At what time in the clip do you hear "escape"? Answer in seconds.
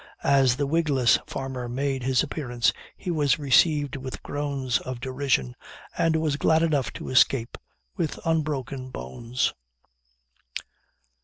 7.09-7.55